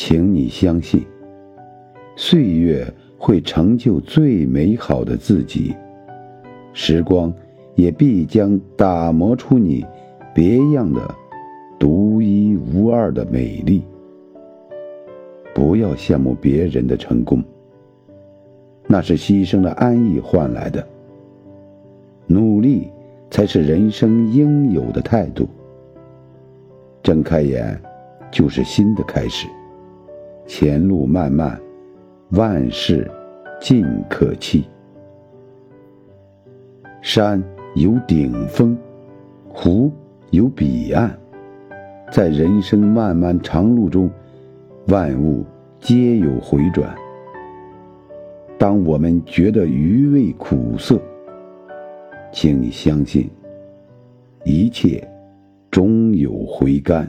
[0.00, 1.04] 请你相信，
[2.14, 2.86] 岁月
[3.18, 5.74] 会成就最美好的自己，
[6.72, 7.34] 时光
[7.74, 9.84] 也必将打磨出你
[10.32, 11.02] 别样的、
[11.80, 13.82] 独一无二的美丽。
[15.52, 17.42] 不要羡慕别人的成功，
[18.86, 20.86] 那是牺牲了安逸换来的。
[22.28, 22.88] 努力
[23.32, 25.48] 才是人生应有的态度。
[27.02, 27.76] 睁开眼，
[28.30, 29.48] 就是新的开始。
[30.48, 31.60] 前路漫漫，
[32.30, 33.08] 万事
[33.60, 34.66] 尽可期。
[37.02, 37.40] 山
[37.74, 38.74] 有顶峰，
[39.46, 39.92] 湖
[40.30, 41.14] 有彼岸，
[42.10, 44.10] 在人生漫漫长路中。
[44.86, 45.44] 万物
[45.78, 46.96] 皆有回转。
[48.58, 50.98] 当我们觉得余味苦涩，
[52.32, 53.28] 请你相信，
[54.46, 55.06] 一切
[55.70, 57.06] 终有回甘。